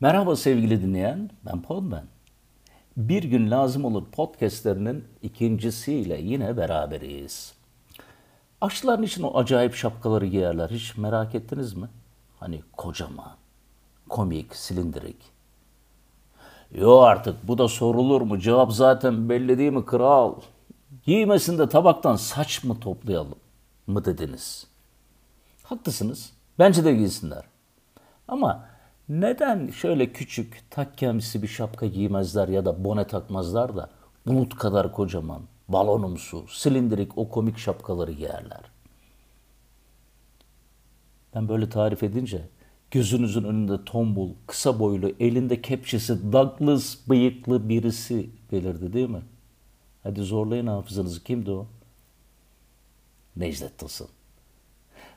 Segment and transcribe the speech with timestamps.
[0.00, 2.04] Merhaba sevgili dinleyen, ben Podman.
[2.96, 7.54] Bir gün lazım olur podcastlerinin ikincisiyle yine beraberiz.
[8.60, 10.70] Aşçıların için o acayip şapkaları giyerler.
[10.70, 11.88] Hiç merak ettiniz mi?
[12.38, 13.36] Hani kocaman,
[14.08, 15.16] komik, silindirik.
[16.74, 18.38] Yo artık bu da sorulur mu?
[18.38, 20.34] Cevap zaten belli değil mi kral?
[21.04, 23.38] Giymesinde tabaktan saç mı toplayalım
[23.86, 24.66] mı dediniz?
[25.62, 26.32] Haklısınız.
[26.58, 27.44] Bence de giysinler.
[28.28, 28.69] Ama
[29.10, 33.90] neden şöyle küçük takkemsi bir şapka giymezler ya da bone takmazlar da
[34.26, 38.60] bulut kadar kocaman, balonumsu, silindirik o komik şapkaları giyerler?
[41.34, 42.48] Ben böyle tarif edince
[42.90, 49.22] gözünüzün önünde tombul, kısa boylu, elinde kepçesi, Douglas bıyıklı birisi belirdi değil mi?
[50.02, 51.24] Hadi zorlayın hafızanızı.
[51.24, 51.66] Kimdi o?
[53.36, 54.08] Necdet Tılsım.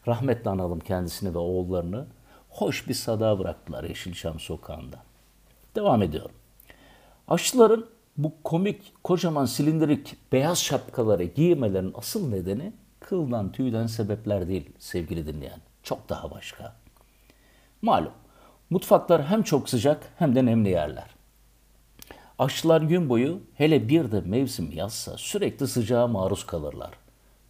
[0.07, 2.07] Rahmetle analım kendisini ve oğullarını.
[2.53, 4.97] Hoş bir sada bıraktılar Yeşilçam sokağında.
[5.75, 6.35] Devam ediyorum.
[7.27, 15.27] Aşçıların bu komik, kocaman silindirik beyaz şapkaları giymelerinin asıl nedeni kıldan tüyden sebepler değil sevgili
[15.27, 15.59] dinleyen.
[15.83, 16.75] Çok daha başka.
[17.81, 18.13] Malum
[18.69, 21.07] mutfaklar hem çok sıcak hem de nemli yerler.
[22.39, 26.91] Aşçılar gün boyu hele bir de mevsim yazsa sürekli sıcağa maruz kalırlar.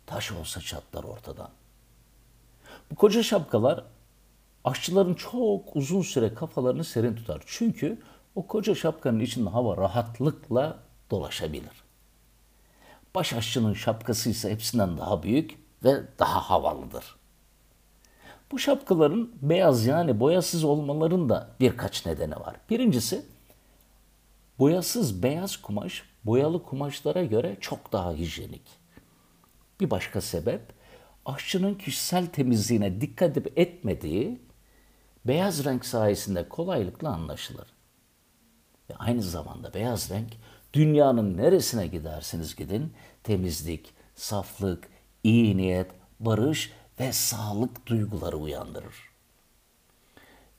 [0.06, 1.50] Taş olsa çatlar ortadan.
[2.92, 3.84] Bu koca şapkalar
[4.64, 7.44] aşçıların çok uzun süre kafalarını serin tutar.
[7.46, 8.02] Çünkü
[8.36, 10.80] o koca şapkanın içinde hava rahatlıkla
[11.12, 11.84] dolaşabilir.
[13.16, 17.16] Baş aşçının şapkası ise hepsinden daha büyük ve daha havalıdır.
[18.52, 22.56] Bu şapkaların beyaz yani boyasız olmalarının da birkaç nedeni var.
[22.70, 23.26] Birincisi
[24.60, 28.62] boyasız beyaz kumaş boyalı kumaşlara göre çok daha hijyenik.
[29.80, 30.62] Bir başka sebep
[31.26, 34.40] aşçının kişisel temizliğine dikkat etmediği
[35.26, 37.68] beyaz renk sayesinde kolaylıkla anlaşılır.
[38.90, 40.30] Ve aynı zamanda beyaz renk
[40.74, 42.94] dünyanın neresine gidersiniz gidin
[43.24, 44.88] temizlik, saflık,
[45.24, 48.96] iyi niyet, barış ve sağlık duyguları uyandırır.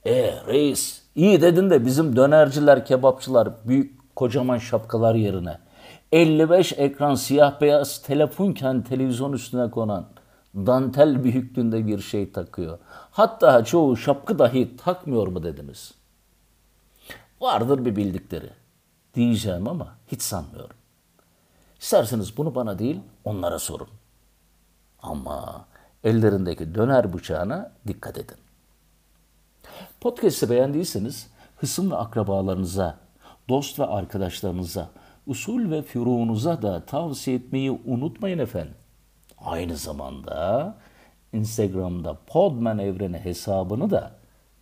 [0.06, 5.58] E reis iyi dedin de bizim dönerciler, kebapçılar büyük kocaman şapkalar yerine
[6.12, 10.06] 55 ekran siyah beyaz telefonken televizyon üstüne konan
[10.54, 12.78] dantel büyüklüğünde bir şey takıyor.
[13.10, 15.94] Hatta çoğu şapkı dahi takmıyor mu dediniz?
[17.40, 18.50] Vardır bir bildikleri.
[19.14, 20.76] Diyeceğim ama hiç sanmıyorum.
[21.80, 23.88] İsterseniz bunu bana değil onlara sorun.
[25.02, 25.66] Ama
[26.04, 28.36] ellerindeki döner bıçağına dikkat edin.
[30.00, 32.98] Podcast'ı beğendiyseniz hısım ve akrabalarınıza,
[33.48, 34.90] dost ve arkadaşlarınıza,
[35.26, 38.74] usul ve füruğunuza da tavsiye etmeyi unutmayın efendim.
[39.44, 40.74] Aynı zamanda
[41.32, 44.12] Instagram'da Podman Evreni hesabını da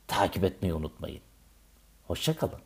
[0.06, 1.20] takip etmeyi unutmayın.
[2.06, 2.58] Hoşçakalın.